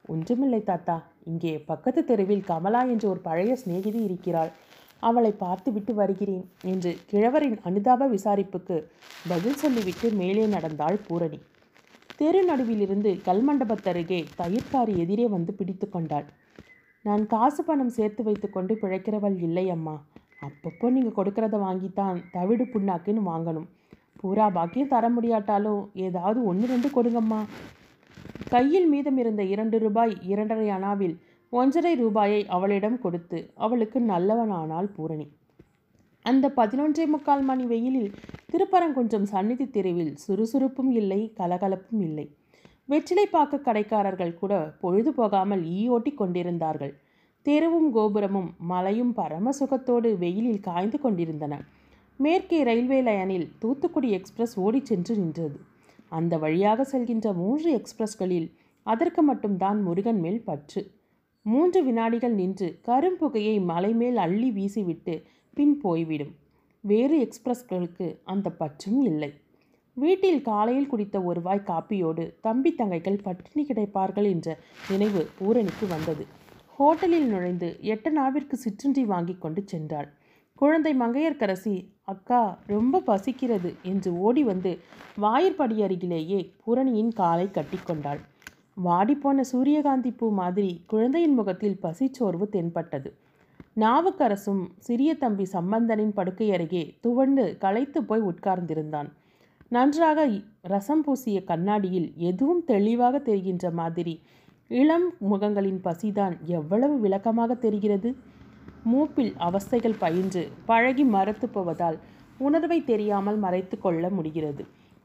ஒன்றுமில்லை 0.04 0.62
தாத்தா. 0.62 0.96
இங்கே 1.24 1.52
பக்கத்து 1.70 2.04
தெருவில் 2.04 2.44
கமலா 2.44 2.82
என்ற 2.82 3.08
ஒரு 3.08 3.20
பழைய 3.20 3.56
சிநேகிதி 3.56 4.00
இருக்கிறாள். 4.02 4.52
அவளை 5.00 5.32
பார்த்துவிட்டு 5.32 5.94
வருகிறேன் 5.94 6.44
என்று 6.62 6.96
கிழவரின் 7.10 7.58
அனுதாப 7.64 8.08
விசாரிப்புக்கு 8.08 8.76
பதில் 9.28 9.60
சொல்லிவிட்டு 9.62 10.10
மேலே 10.10 10.46
நடந்தாள் 10.46 10.98
பூரணி. 11.06 11.40
தெரு 12.16 12.40
நடுவிலிருந்து 12.48 13.10
கல்மண்டபத்தருகே 13.28 14.20
தயிர்காரி 14.38 14.94
எதிரே 14.96 15.26
வந்து 15.26 15.52
பிடித்து 15.52 15.88
கொண்டாள். 15.88 16.26
நான் 17.04 17.24
காசு 17.26 17.62
பணம் 17.64 17.94
சேர்த்து 17.98 18.22
வைத்துக்கொண்டு 18.22 18.74
பிழைக்கிறவள் 18.82 19.38
இல்லை 19.42 19.70
அம்மா. 19.70 19.96
அப்பப்போ 20.46 20.86
நீங்கள் 20.96 21.16
கொடுக்கறத 21.18 21.56
வாங்கித்தான் 21.66 22.18
தவிடு 22.36 22.64
புண்ணாக்குன்னு 22.72 23.22
வாங்கணும். 23.30 23.68
பூரா 24.20 24.46
பாக்கியம் 24.56 24.90
தர 24.92 25.04
முடியாட்டாலும் 25.14 25.80
ஏதாவது 26.06 26.38
ஒன்று 26.50 26.66
ரெண்டு 26.72 26.88
கொடுங்கம்மா. 26.96 27.40
கையில் 28.52 28.88
மீதம் 28.92 29.18
இருந்த 29.22 29.42
இரண்டு 29.54 29.76
ரூபாய் 29.84 30.12
இரண்டரை 30.32 30.68
அணாவில் 30.76 31.16
ஒன்றரை 31.52 31.92
ரூபாயை 32.02 32.38
அவளிடம் 32.56 32.98
கொடுத்து 33.02 33.38
அவளுக்கு 33.64 33.98
நல்லவனானாள் 34.12 34.88
பூரணி. 34.96 35.26
அந்த 36.24 36.46
பதினொன்றே 36.58 37.04
முக்கால் 37.14 37.44
மணி 37.48 37.64
வெயிலில் 37.72 38.14
திருப்பரங்குன்றம் 38.52 39.28
சந்நிதி 39.32 39.66
தெருவில் 39.76 40.12
சுறுசுறுப்பும் 40.24 40.90
இல்லை 41.00 41.20
கலகலப்பும் 41.40 42.02
இல்லை. 42.08 42.26
வெற்றிலை 42.92 43.26
பாக்க 43.34 43.60
கடைக்காரர்கள் 43.66 44.38
கூட 44.40 44.54
பொழுது 44.82 45.10
போகாமல் 45.18 45.62
ஈயோட்டி 45.76 46.12
கொண்டிருந்தார்கள். 46.14 46.94
தெருவும் 47.44 47.90
கோபுரமும் 47.90 48.54
மலையும் 48.58 49.12
பரம 49.12 49.50
சுகத்தோடு 49.60 50.18
வெயிலில் 50.18 50.60
காய்ந்து 50.60 51.00
கொண்டிருந்தன. 51.00 51.54
மேற்கே 52.16 52.62
ரயில்வே 52.62 53.02
லயனில் 53.02 53.52
தூத்துக்குடி 53.58 54.10
எக்ஸ்பிரஸ் 54.10 54.60
ஓடிச் 54.60 54.84
சென்று 54.84 55.16
நின்றது. 55.16 55.58
அந்த 56.08 56.38
வழியாக 56.38 56.86
செல்கின்ற 56.92 57.34
மூன்று 57.34 57.68
எக்ஸ்பிரஸ்களில் 57.78 58.48
அதற்கு 58.82 59.22
மட்டும்தான் 59.22 59.82
முருகன் 59.82 60.20
மேல் 60.20 60.42
பற்று. 60.42 60.90
மூன்று 61.42 61.84
வினாடிகள் 61.84 62.34
நின்று 62.34 62.78
கரும்புகையை 62.86 63.64
மலை 63.64 63.92
மேல் 63.92 64.16
அள்ளி 64.16 64.50
வீசிவிட்டு 64.50 65.22
பின் 65.54 65.80
போய்விடும். 65.80 66.34
வேறு 66.80 67.16
எக்ஸ்பிரஸ்களுக்கு 67.24 68.06
அந்த 68.24 68.50
பற்றும் 68.50 69.02
இல்லை. 69.04 69.30
வீட்டில் 69.94 70.40
காலையில் 70.42 70.90
குடித்த 70.92 71.24
ஒரு 71.24 71.42
வாய் 71.42 71.66
காப்பியோடு 71.66 72.24
தம்பி 72.40 72.74
தங்கைகள் 72.78 73.22
பட்டினி 73.22 73.66
கிடைப்பார்கள் 73.66 74.30
என்ற 74.30 74.58
நினைவு 74.90 75.28
பூரணிக்கு 75.38 75.86
வந்தது. 75.86 76.26
ஹோட்டலில் 76.78 77.26
நுழைந்து 77.26 77.66
எட்ட 77.82 78.06
நாவிற்கு 78.10 78.52
சிற்றுண்டி 78.52 79.02
வாங்கி 79.04 79.34
கொண்டு 79.38 79.64
சென்றாள். 79.72 80.08
குழந்தை 80.52 80.92
மங்கையர்க்கரசி 81.00 81.74
அக்கா 82.04 82.40
ரொம்ப 82.66 83.00
பசிக்கிறது 83.00 83.70
என்று 83.82 84.10
ஓடி 84.18 84.42
வந்து 84.42 84.72
வாயிற்படி 85.16 85.76
அருகிலேயே 85.82 86.40
பூரணியின் 86.64 87.12
காலை 87.12 87.46
கட்டிக்கொண்டாள் 87.48 88.20
வாடிப்போன 88.84 89.40
சூரியகாந்தி 89.40 90.10
பூ 90.10 90.26
மாதிரி 90.30 90.70
குழந்தையின் 90.86 91.34
முகத்தில் 91.34 91.80
பசிச்சோர்வு 91.82 92.48
தென்பட்டது. 92.48 93.10
நாவுக்கரசும் 93.76 94.62
சிறிய 94.78 95.10
தம்பி 95.14 95.44
சம்பந்தனின் 95.44 96.12
படுக்கை 96.12 96.48
அருகே 96.52 96.82
துவண்டு 97.00 97.44
களைத்து 97.58 98.00
போய் 98.04 98.20
உட்கார்ந்திருந்தான். 98.20 99.08
நன்றாக 99.68 100.20
ரசம் 100.62 101.02
பூசிய 101.02 101.38
கண்ணாடியில் 101.44 102.08
எதுவும் 102.30 102.64
தெளிவாக 102.64 103.18
தெரிகின்ற 103.18 103.70
மாதிரி 103.70 104.14
இளம் 104.70 105.06
முகங்களின் 105.20 105.80
பசிதான் 105.84 106.34
எவ்வளவு 106.44 106.98
விளக்கமாக 106.98 107.54
தெரிகிறது? 107.54 108.16
மூப்பில் 108.84 109.32
அவஸ்தைகள் 109.38 109.98
பயின்று 109.98 110.48
பழகி 110.66 111.04
மறத்து 111.04 111.48
போவதால் 111.48 111.98
உணர்வை 112.38 112.84
தெரியாமல் 112.84 113.36
மறைத்து 113.36 113.78
கொள்ள 113.78 114.10
முடிகிறது. 114.10 114.64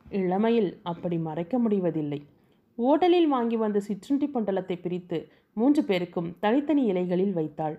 இளமையில் 0.09 0.79
அப்படி 0.83 1.17
மறைக்க 1.17 1.59
முடிவதில்லை. 1.59 2.25
ஓட்டலில் 2.77 3.27
வாங்கி 3.27 3.57
வந்த 3.57 3.79
சிற்றுண்டி 3.79 4.27
பொண்டலத்தை 4.27 4.77
பிரித்து 4.81 5.19
மூன்று 5.53 5.83
பேருக்கும் 5.83 6.35
தனித்தனி 6.39 6.83
இலைகளில் 6.83 7.33
வைத்தாள். 7.33 7.77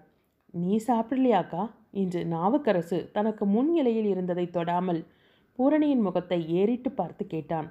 நீ 0.51 0.81
சாப்பிடலையாக்கா? 0.87 1.71
என்று 1.91 2.25
நாவுக்கரசு 2.25 3.11
தனக்கு 3.13 3.47
முன் 3.47 3.75
இலையில் 3.75 4.05
இருந்ததை 4.05 4.47
தொடாமல் 4.47 5.07
பூரணியின் 5.55 6.01
முகத்தை 6.01 6.49
ஏறிட்டு 6.49 6.91
பார்த்து 6.91 7.27
கேட்டான். 7.27 7.69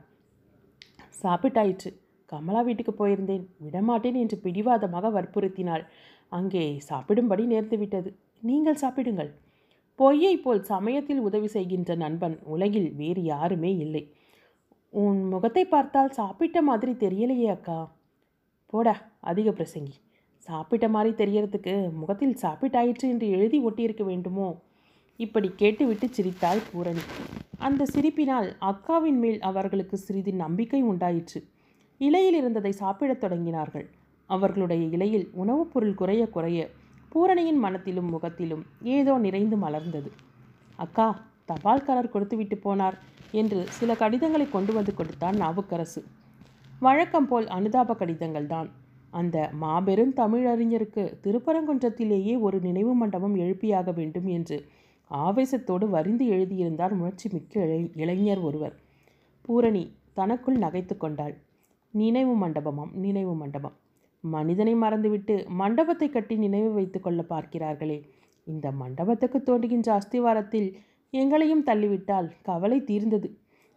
சாப்பிட்டாயிற்று. 1.24 1.92
கமலா 2.29 2.62
வீட்டுக்கு 2.62 2.93
போயிருந்தேன். 2.93 3.45
விடமாட்டேன் 3.57 4.13
என்று 4.13 4.38
பிடிவாதமாக 4.38 5.09
வற்புறுத்தினாள். 5.09 5.83
அங்கே 6.31 6.63
சாப்பிடும்படி 6.79 7.43
நேர்ந்துவிட்டது. 7.45 8.09
நீங்கள் 8.41 8.81
சாப்பிடுங்கள். 8.83 9.31
பொய்யை 10.00 10.33
போல் 10.38 10.62
சமயத்தில் 10.63 11.19
உதவி 11.19 11.48
செய்கின்ற 11.48 11.95
நண்பன் 11.95 12.36
உலகில் 12.43 12.89
வேறு 12.93 13.24
யாருமே 13.24 13.71
இல்லை. 13.77 14.03
உன் 14.93 15.21
முகத்தை 15.27 15.63
பார்த்தால் 15.65 16.12
சாப்பிட்ட 16.12 16.62
மாதிரி 16.62 16.93
தெரியலையே 17.05 17.48
அக்கா. 17.50 17.79
போடா 18.74 18.93
அதிக 19.21 19.50
பிரசங்கி. 19.50 19.95
சாப்பிட்ட 20.48 20.86
மாதிரி 20.89 21.12
தெரியறதுக்கு 21.24 21.74
முகத்தில் 21.91 22.39
சாப்பிட்டாயிற்று 22.41 23.05
என்று 23.13 23.27
எழுதி 23.29 23.57
ஒட்டியிருக்க 23.59 24.03
வேண்டுமோ? 24.03 24.48
இப்படி 25.19 25.50
கேட்டுவிட்டு 25.55 26.07
சிரித்தாள் 26.09 26.62
பூரணி. 26.71 27.03
அந்த 27.57 27.86
சிரிப்பினால் 27.93 28.50
அக்காவின் 28.62 29.19
மேல் 29.19 29.39
அவர்களுக்கு 29.41 29.98
சிறிது 29.98 30.33
நம்பிக்கை 30.33 30.81
உண்டாயிற்று. 30.81 31.39
இலையில் 32.01 32.34
இருந்ததை 32.34 32.72
சாப்பிடத் 32.72 33.24
தொடங்கினார்கள். 33.24 33.86
அவர்களுடைய 34.29 34.84
இலையில் 34.86 35.29
உணவுப் 35.34 35.72
பொருள் 35.74 35.94
குறைய 35.94 36.29
குறைய 36.29 36.70
பூரணியின் 37.10 37.58
மனத்திலும் 37.58 38.10
முகத்திலும் 38.10 38.63
ஏதோ 38.84 39.18
நிறைந்து 39.18 39.58
மலர்ந்தது. 39.58 40.10
அக்கா 40.75 41.08
தபால்காரர் 41.48 42.10
கொடுத்துவிட்டு 42.10 42.60
போனார் 42.63 42.98
என்று 43.32 43.65
சில 43.70 43.96
கடிதங்களை 43.96 44.50
கொண்டு 44.50 44.74
வந்து 44.74 44.94
கொடுத்தான் 44.94 45.36
நாவுக்கரசு. 45.36 46.01
வழக்கம் 46.79 47.27
போல் 47.27 47.48
அனுதாப 47.48 47.96
கடிதங்கள் 47.96 48.48
தான். 48.48 48.70
அந்த 49.12 49.50
மாபெரும் 49.53 50.13
தமிழறிஞருக்கு 50.13 51.03
திருப்பரங்குன்றத்திலேயே 51.24 52.39
ஒரு 52.39 52.60
நினைவு 52.60 52.94
மண்டபம் 52.94 53.36
எழுப்பியாக 53.36 53.94
வேண்டும் 53.94 54.27
என்று 54.27 54.65
ஆவேசத்தோடு 55.12 55.89
வரிந்து 55.89 56.25
எழுதியிருந்தார் 56.27 56.91
உணர்ச்சி 56.91 57.29
மிக்க 57.32 57.63
இளை 57.63 57.91
இளைஞர் 57.96 58.39
ஒருவர். 58.39 58.75
பூரணி 59.41 59.96
தனக்குள் 60.13 60.58
நகைத்து 60.58 60.98
கொண்டாள். 60.98 61.36
நினைவு 61.93 62.48
மண்டபமாம் 62.48 62.91
நினைவு 62.93 63.36
மண்டபம். 63.36 63.75
மனிதனை 64.24 64.75
மறந்துவிட்டு 64.75 65.36
மண்டபத்தை 65.50 66.10
கட்டி 66.10 66.36
நினைவு 66.36 66.74
வைத்து 66.74 67.00
கொள்ள 67.00 67.25
பார்க்கிறார்களே. 67.29 68.03
இந்த 68.43 68.72
மண்டபத்துக்கு 68.72 69.43
தோன்றுகின்ற 69.43 70.00
அஸ்திவாரத்தில் 70.00 70.69
எங்களையும் 71.13 71.63
தள்ளிவிட்டால் 71.63 72.27
கவலை 72.41 72.79
தீர்ந்தது. 72.84 73.29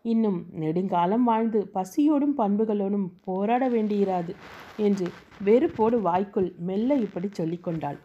இன்னும் 0.04 0.38
நெடுங்காலம் 0.52 1.24
வாழ்ந்து 1.24 1.70
பசியோடும் 1.74 2.36
பண்புகளோடும் 2.36 3.06
போராட 3.24 3.68
வேண்டியிராது 3.68 4.32
என்று 4.76 5.06
வெறுப்போடு 5.44 6.00
வாய்க்குள் 6.00 6.54
மெல்ல 6.58 6.94
இப்படி 6.94 7.28
சொல்லிக்கொண்டாள் 7.38 7.98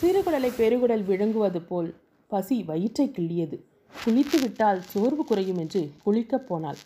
சிறுகுடலை 0.00 0.50
பெருகுடல் 0.58 1.04
விழுங்குவது 1.04 1.60
போல் 1.62 1.88
பசி 2.30 2.56
வயிற்றை 2.62 3.06
கிள்ளியது. 3.16 3.56
குளித்து 4.04 4.38
விட்டால் 4.42 4.80
சோர்வு 4.82 5.24
குறையும் 5.24 5.58
என்று 5.58 5.90
குளிக்கப் 6.04 6.46
போனாள். 6.48 6.78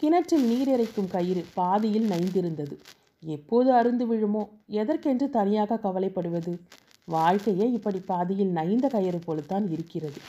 கிணற்றில் 0.00 0.44
நீர் 0.44 0.68
இறைக்கும் 0.68 1.08
கயிறு 1.10 1.44
பாதியில் 1.54 2.08
நைந்திருந்தது. 2.08 2.76
எப்போது 3.20 3.72
அருந்து 3.72 4.06
விழுமோ? 4.06 4.48
எதற்கென்று 4.66 5.30
தனியாக 5.30 5.78
கவலைப்படுவது? 5.82 6.60
வாழ்க்கையே 7.04 7.70
இப்படி 7.70 8.00
பாதியில் 8.00 8.50
நைந்த 8.50 8.88
கயிறு 8.88 9.18
போலத்தான் 9.18 9.70
இருக்கிறது. 9.70 10.20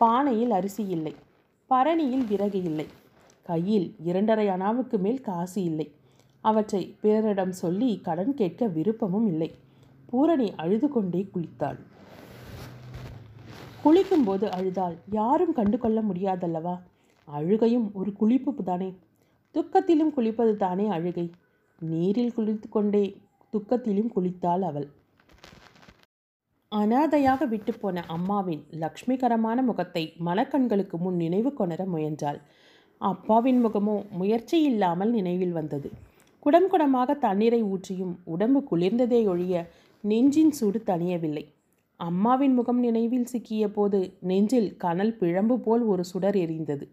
பானையில் 0.00 0.50
அரிசி 0.50 0.86
இல்லை. 0.86 1.14
பரணியில் 1.70 2.26
விறகு 2.26 2.62
இல்லை. 2.62 2.86
கையில் 3.42 3.94
இரண்டரை 4.04 4.48
அணாவுக்கு 4.48 4.98
மேல் 4.98 5.20
காசு 5.20 5.62
இல்லை. 5.62 5.92
அவற்றை 6.40 6.96
பிறரிடம் 7.00 7.52
சொல்லி 7.52 8.00
கடன் 8.02 8.34
கேட்க 8.34 8.66
விருப்பமும் 8.66 9.26
இல்லை. 9.26 9.54
பூரணி 10.06 10.54
அழுது 10.56 10.88
கொண்டே 10.88 11.30
குளித்தாள். 11.34 11.78
குளிக்கும்போது 13.84 14.48
அழுதால் 14.48 14.98
யாரும் 15.10 15.52
கண்டு 15.52 15.78
கொள்ள 15.78 16.02
முடியாதல்லவா? 16.02 16.78
அழுகையும் 17.28 17.94
ஒரு 17.94 18.12
குளிப்பு 18.20 18.62
தானே 18.64 18.90
துக்கத்திலும் 19.54 20.12
குளிப்பது 20.16 20.56
தானே 20.56 20.86
அழுகை. 20.86 21.30
நீரில் 21.80 22.34
குளித்து 22.36 22.68
கொண்டே 22.68 23.04
துக்கத்திலும் 23.52 24.10
குளித்தாள் 24.14 24.62
அவள். 24.62 24.88
அனாதையாக 26.72 27.46
விட்டுப்போன 27.46 28.02
அம்மாவின் 28.06 28.62
லக்ஷ்மிகரமான 28.80 29.62
முகத்தை 29.62 30.12
மனக்கண்களுக்கு 30.24 30.96
முன் 30.98 31.16
நினைவு 31.16 31.52
கொணர 31.52 31.84
முயன்றாள். 31.84 32.40
அப்பாவின் 33.00 33.64
முகமோ 33.64 33.96
முயற்சி 34.10 34.62
இல்லாமல் 34.62 35.10
நினைவில் 35.10 35.52
வந்தது. 35.52 35.90
குடம் 36.40 36.68
குடமாக 36.72 37.18
தண்ணீரை 37.18 37.62
ஊற்றியும் 37.62 38.14
உடம்பு 38.24 38.60
குளிர்ந்ததே 38.70 39.28
ஒழிய 39.28 39.70
நெஞ்சின் 40.04 40.50
சூடு 40.50 40.82
தணியவில்லை. 40.86 41.44
அம்மாவின் 41.96 42.54
முகம் 42.54 42.78
நினைவில் 42.78 43.24
சிக்கிய 43.24 43.70
போது 43.70 44.18
நெஞ்சில் 44.20 44.76
கனல் 44.76 45.16
பிழம்பு 45.16 45.58
போல் 45.58 45.82
ஒரு 45.82 46.04
சுடர் 46.04 46.36
எரிந்தது. 46.36 46.86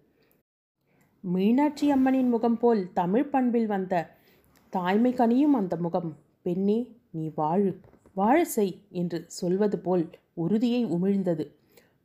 மீனாட்சி 1.32 1.92
அம்மனின் 1.94 2.30
முகம் 2.30 2.58
போல் 2.58 2.94
தமிழ் 2.94 3.26
பண்பில் 3.26 3.68
வந்த 3.68 4.10
தாய்மை 4.70 5.14
கனியும் 5.14 5.54
அந்த 5.54 5.76
முகம். 5.76 6.10
பெண்ணே 6.42 6.92
நீ 7.10 7.32
வாழு 7.36 7.80
வாழ 8.14 8.46
செய் 8.46 8.82
என்று 8.90 9.24
சொல்வது 9.28 9.80
போல் 9.80 10.10
உறுதியை 10.34 10.86
உமிழ்ந்தது. 10.86 11.46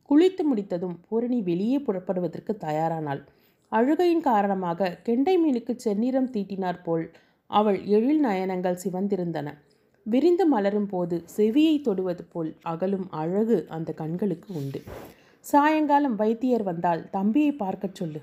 குளித்து 0.09 0.43
முடித்ததும் 0.43 0.95
பூரணி 1.07 1.41
வெளியே 1.41 1.79
புறப்படுவதற்கு 1.79 2.57
தயாரானாள். 2.59 3.21
அழுகையின் 3.71 4.21
காரணமாக 4.21 4.99
கெண்டை 5.03 5.35
மீனுக்கு 5.37 5.75
செந்நிறம் 5.83 6.31
தீட்டினார் 6.31 6.81
போல் 6.83 7.05
அவள் 7.47 7.79
எழில் 7.85 8.23
நயனங்கள் 8.25 8.81
சிவந்திருந்தன. 8.85 9.47
விரிந்து 10.03 10.45
மலரும் 10.45 10.85
போது 10.85 11.23
செவியை 11.37 11.81
தொடுவது 11.81 12.23
போல் 12.23 12.55
அகலும் 12.63 13.07
அழகு 13.11 13.65
அந்த 13.69 13.91
கண்களுக்கு 13.93 14.53
உண்டு. 14.53 14.81
சாயங்காலம் 15.39 16.15
வைத்தியர் 16.15 16.63
வந்தால் 16.63 17.09
தம்பியை 17.09 17.51
பார்க்கச் 17.51 17.95
சொல்லு. 17.95 18.21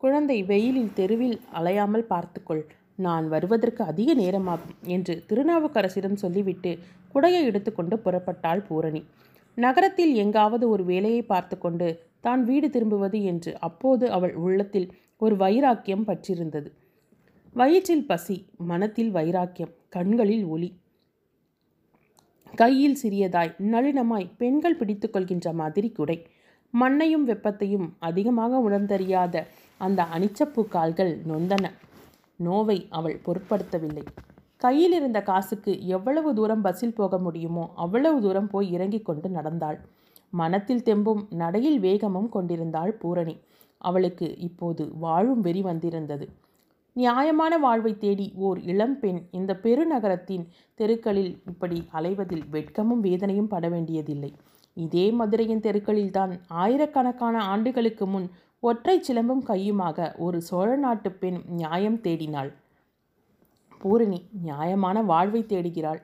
குழந்தை 0.00 0.38
வெயிலில் 0.42 0.94
தெருவில் 0.94 1.38
அலையாமல் 1.58 2.10
பார்த்துக்கொள். 2.10 2.64
நான் 2.96 3.26
வருவதற்கு 3.28 3.82
அதிக 3.82 4.10
நேரமாகும் 4.14 4.76
என்று 4.86 5.14
திருநாவுக்கரசிடம் 5.28 6.18
சொல்லிவிட்டு 6.22 6.70
குடையை 7.14 7.40
எடுத்துக்கொண்டு 7.44 7.96
புறப்பட்டாள் 8.04 8.62
பூரணி. 8.68 9.02
நகரத்தில் 9.56 10.12
எங்காவது 10.14 10.64
ஒரு 10.68 10.84
வேலையை 10.84 11.22
பார்த்து 11.22 11.56
கொண்டு 11.58 11.88
தான் 12.20 12.42
வீடு 12.44 12.68
திரும்புவது 12.70 13.18
என்று 13.22 13.50
அப்போது 13.58 14.04
அவள் 14.10 14.34
உள்ளத்தில் 14.36 14.88
ஒரு 15.16 15.34
வைராக்கியம் 15.36 16.04
பற்றிருந்தது. 16.04 16.68
வயிற்றில் 17.56 18.06
பசி 18.06 18.36
மனத்தில் 18.70 19.10
வைராக்கியம் 19.10 19.74
கண்களில் 19.88 20.46
ஒளி 20.46 20.70
கையில் 22.54 22.98
சிறியதாய் 23.02 23.52
நளினமாய் 23.72 24.32
பெண்கள் 24.38 24.76
பிடித்து 24.76 25.06
கொள்கின்ற 25.10 25.48
மாதிரி 25.52 25.88
குடை. 25.88 26.18
மண்ணையும் 26.74 27.24
வெப்பத்தையும் 27.24 27.86
அதிகமாக 27.98 28.58
உணர்ந்தறியாத 28.58 29.44
அந்த 29.78 30.06
அனிச்சப்பூ 30.14 30.68
கால்கள் 30.68 31.20
நொந்தன. 31.22 31.70
நோவை 32.36 32.86
அவள் 32.90 33.20
பொருட்படுத்தவில்லை. 33.26 34.04
கையில் 34.56 34.92
இருந்த 34.92 35.22
காசுக்கு 35.22 35.86
எவ்வளவு 35.86 36.34
தூரம் 36.34 36.62
பஸ்ஸில் 36.62 36.94
போக 36.94 37.18
முடியுமோ 37.18 37.72
அவ்வளவு 37.76 38.20
தூரம் 38.20 38.48
போய் 38.48 38.72
இறங்கிக் 38.72 39.04
கொண்டு 39.04 39.28
நடந்தாள். 39.28 39.78
மனத்தில் 40.30 40.82
தெம்பும் 40.82 41.22
நடையில் 41.30 41.78
வேகமும் 41.80 42.28
கொண்டிருந்தாள் 42.28 42.92
பூரணி. 42.92 43.36
அவளுக்கு 43.78 44.38
இப்போது 44.38 44.92
வாழும் 44.98 45.40
வெறி 45.40 45.62
வந்திருந்தது. 45.62 46.28
நியாயமான 46.92 47.58
வாழ்வை 47.58 47.98
தேடி 47.98 48.32
ஓர் 48.36 48.60
இளம்பெண் 48.60 49.20
இந்த 49.30 49.58
பெருநகரத்தின் 49.62 50.44
தெருக்களில் 50.74 51.42
இப்படி 51.46 51.88
அலைவதில் 51.92 52.44
வெட்கமும் 52.52 53.00
வேதனையும் 53.00 53.48
பட 53.48 53.68
வேண்டியதில்லை. 53.68 54.32
இதே 54.74 55.10
மதுரையின் 55.10 55.60
தெருக்களில்தான் 55.60 56.40
ஆயிரக்கணக்கான 56.48 57.38
ஆண்டுகளுக்கு 57.38 58.06
முன் 58.06 58.30
ஒற்றை 58.68 58.94
சிலம்பும் 59.06 59.42
கையுமாக 59.48 60.06
ஒரு 60.26 60.38
சோழ 60.48 60.68
நாட்டு 60.84 61.10
பெண் 61.20 61.40
நியாயம் 61.58 61.98
தேடினாள். 62.04 62.50
பூரணி 63.80 64.18
நியாயமான 64.46 65.02
வாழ்வை 65.10 65.42
தேடுகிறாள். 65.52 66.00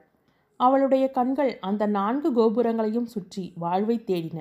அவளுடைய 0.60 1.04
கண்கள் 1.16 1.52
அந்த 1.68 1.86
நான்கு 1.96 2.28
கோபுரங்களையும் 2.38 3.08
சுற்றி 3.14 3.44
வாழ்வை 3.64 3.96
தேடின. 4.10 4.40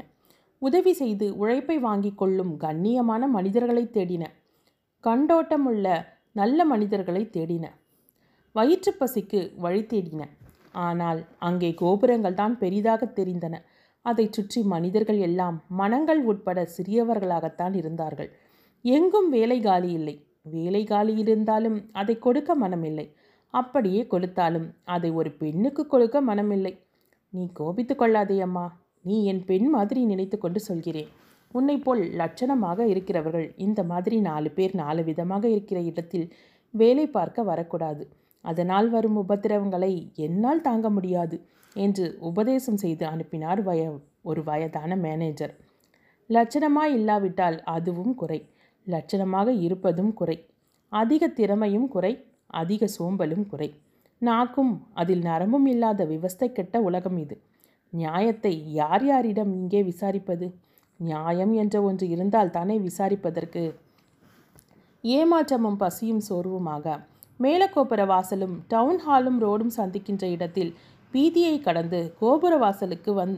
உதவி 0.62 0.94
செய்து 1.02 1.28
உழைப்பை 1.42 1.78
வாங்கிக் 1.88 2.20
கொள்ளும் 2.22 2.54
கண்ணியமான 2.66 3.28
மனிதர்களை 3.38 3.86
தேடின. 3.96 4.24
கண்டோட்டமுள்ள 5.04 5.88
நல்ல 6.40 6.66
மனிதர்களை 6.74 7.24
தேடின. 7.36 7.66
வயிற்று 8.56 8.92
பசிக்கு 9.00 9.42
வழி 9.64 9.82
தேடின. 9.94 10.22
ஆனால் 10.88 11.22
அங்கே 11.48 11.70
கோபுரங்கள் 11.82 12.40
தான் 12.42 12.56
பெரிதாக 12.64 13.12
தெரிந்தன. 13.20 13.56
அதைச் 14.06 14.36
சுற்றி 14.36 14.62
மனிதர்கள் 14.74 15.20
எல்லாம் 15.28 15.58
மனங்கள் 15.80 16.22
உட்பட 16.24 16.60
சிறியவர்களாகத்தான் 16.76 17.74
இருந்தார்கள். 17.74 18.30
எங்கும் 18.86 19.30
வேலை 19.30 19.58
காலி 19.62 19.90
இல்லை. 19.92 20.16
வேலை 20.56 20.84
காலி 20.84 21.14
இருந்தாலும் 21.24 21.78
அதை 21.92 22.16
கொடுக்க 22.20 22.52
மனமில்லை 22.56 23.08
அப்படியே 23.54 24.02
கொடுத்தாலும் 24.08 24.68
அதை 24.96 25.10
ஒரு 25.12 25.32
பெண்ணுக்கு 25.32 25.84
கொடுக்க 25.88 26.18
மனமில்லை 26.22 26.74
நீ 27.34 27.44
கோபித்து 27.54 27.96
கொள்ளாதே 27.96 28.38
அம்மா. 28.40 28.66
நீ 29.02 29.16
என் 29.26 29.44
பெண் 29.46 29.68
மாதிரி 29.70 30.02
நினைத்து 30.06 30.38
கொண்டு 30.38 30.60
சொல்கிறேன். 30.60 31.12
உன்னை 31.52 31.76
போல் 31.78 32.02
லட்சணமாக 32.22 32.80
இருக்கிறவர்கள் 32.92 33.48
இந்த 33.58 33.82
மாதிரி 33.84 34.18
நாலு 34.30 34.50
பேர் 34.52 34.74
நாலு 34.76 35.02
விதமாக 35.04 35.46
இருக்கிற 35.50 35.80
இடத்தில் 35.82 36.28
வேலை 36.74 37.06
பார்க்க 37.08 37.44
வரக்கூடாது. 37.44 38.04
அதனால் 38.46 38.88
வரும் 38.90 39.18
உபத்திரவங்களை 39.24 39.94
என்னால் 40.26 40.66
தாங்க 40.68 40.90
முடியாது. 40.90 41.38
என்று 41.74 42.18
உபதேசம் 42.20 42.78
செய்து 42.78 43.06
அனுப்பினார் 43.06 43.64
வய 43.64 44.00
ஒரு 44.22 44.44
வயதான 44.44 44.96
மேனேஜர் 44.96 45.54
லட்சணமாக 46.30 46.84
இல்லாவிட்டால் 46.84 47.64
அதுவும் 47.64 48.16
குறை. 48.16 48.50
லட்சணமாக 48.88 49.62
இருப்பதும் 49.62 50.14
குறை. 50.14 50.48
அதிக 50.90 51.28
திறமையும் 51.28 51.88
குறை. 51.88 52.26
அதிக 52.48 52.88
சோம்பலும் 52.88 53.46
குறை. 53.46 53.76
நாக்கும் 54.20 54.88
அதில் 54.94 55.22
நரம்பும் 55.22 55.66
இல்லாத 55.66 56.06
விவஸ்தை 56.06 56.52
கெட்ட 56.52 56.82
உலகம் 56.82 57.18
இது. 57.18 57.42
நியாயத்தை 57.90 58.74
யார் 58.74 59.06
யாரிடம் 59.06 59.54
இங்கே 59.54 59.84
விசாரிப்பது? 59.84 60.54
நியாயம் 60.98 61.54
என்ற 61.54 61.82
ஒன்று 61.82 62.10
இருந்தால் 62.10 62.50
தானே 62.50 62.80
விசாரிப்பதற்கு? 62.80 63.76
ஏமாற்றமும் 65.04 65.78
பசியும் 65.78 66.22
சோர்வுமாக. 66.30 67.00
மேலக்கோப்புர 67.42 68.02
வாசலும் 68.06 68.60
டவுன் 68.68 69.00
ஹாலும் 69.00 69.40
ரோடும் 69.40 69.72
சந்திக்கின்ற 69.78 70.30
இடத்தில் 70.30 70.76
வீதியை 71.14 71.56
கடந்து 71.60 72.00
கோபுர 72.20 72.54
வாசலுக்கு 72.58 73.12
வந் 73.14 73.36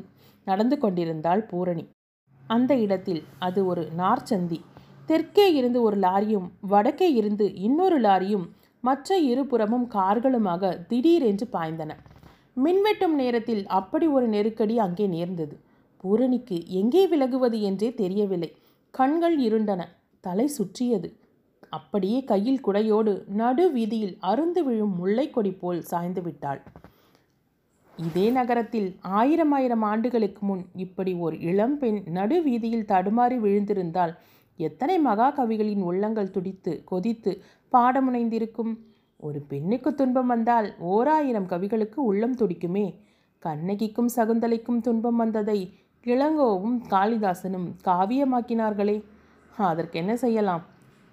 நடந்து 0.48 0.76
கொண்டிருந்தாள் 0.78 1.42
பூரணி. 1.52 1.84
அந்த 2.42 2.72
இடத்தில் 2.76 3.22
அது 3.40 3.60
ஒரு 3.66 3.84
நார்ச்சந்தி 3.98 4.60
தெற்கே 5.06 5.46
இருந்து 5.54 5.80
ஒரு 5.82 5.98
லாரியும் 5.98 6.48
வடக்கே 6.72 7.10
இருந்து 7.14 7.46
இன்னொரு 7.68 7.98
லாரியும் 8.02 8.46
மற்ற 8.84 9.18
இருபுறமும் 9.32 9.88
கார்களுமாக 9.88 10.72
திடீரென்று 10.88 11.46
பாய்ந்தன. 11.52 11.92
மின்வெட்டும் 12.58 13.16
நேரத்தில் 13.16 13.64
அப்படி 13.80 14.08
ஒரு 14.08 14.26
நெருக்கடி 14.28 14.76
அங்கே 14.78 15.08
நேர்ந்தது. 15.08 15.56
பூரணிக்கு 16.04 16.58
எங்கே 16.82 17.04
விலகுவது 17.08 17.60
என்றே 17.62 17.90
தெரியவில்லை. 17.94 18.50
கண்கள் 18.94 19.38
இருண்டன. 19.40 19.82
தலை 20.24 20.48
சுற்றியது. 20.48 21.10
அப்படியே 21.70 22.20
கையில் 22.24 22.64
குடையோடு 22.68 23.14
நடு 23.42 23.66
வீதியில் 23.72 24.16
அருந்து 24.32 24.62
விழும் 24.64 24.96
முல்லைக்கொடி 25.00 25.52
போல் 25.62 25.82
சாய்ந்து 25.82 26.22
விட்டாள். 26.22 26.62
இதே 27.98 28.30
நகரத்தில் 28.30 28.96
ஆயிரம் 29.02 29.52
ஆயிரம் 29.52 29.82
ஆண்டுகளுக்கு 29.82 30.46
முன் 30.46 30.66
இப்படி 30.76 31.14
ஒரு 31.14 31.40
இளம்பெண் 31.40 32.04
நடு 32.06 32.44
வீதியில் 32.44 32.86
தடுமாறி 32.86 33.38
விழுந்திருந்தால் 33.40 34.14
எத்தனை 34.58 35.00
மகா 35.00 35.28
கவிகளின் 35.32 35.82
உள்ளங்கள் 35.82 36.30
துடித்து 36.30 36.84
கொதித்து 36.84 37.42
பாடமுனைந்திருக்கும்? 37.72 38.74
ஒரு 39.18 39.40
பெண்ணுக்கு 39.42 39.94
துன்பம் 39.94 40.28
வந்தால் 40.28 40.74
ஓராயிரம் 40.80 41.48
கவிகளுக்கு 41.48 41.96
உள்ளம் 41.96 42.36
துடிக்குமே. 42.36 43.00
கண்ணகிக்கும் 43.44 44.10
சகுந்தலைக்கும் 44.16 44.82
துன்பம் 44.82 45.16
வந்ததை 45.16 45.74
இளங்கோவும் 46.04 46.78
காளிதாசனும் 46.90 47.68
காவியமாக்கினார்களே. 47.86 49.04
அதற்கு 49.58 50.00
என்ன 50.00 50.16
செய்யலாம்? 50.16 50.64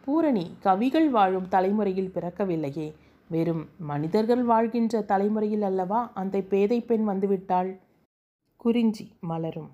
பூரணி 0.01 0.51
கவிகள் 0.61 1.09
வாழும் 1.09 1.49
தலைமுறையில் 1.49 2.13
பிறக்கவில்லையே. 2.15 2.93
வெறும் 3.31 3.63
மனிதர்கள் 3.79 4.43
வாழ்கின்ற 4.43 5.01
தலைமுறையில் 5.01 5.63
அல்லவா 5.63 6.01
அந்த 6.15 6.37
பேதை 6.41 6.81
பெண் 6.81 7.09
வந்துவிட்டாள்? 7.09 7.71
குறிஞ்சி 8.57 9.07
மலரும். 9.21 9.71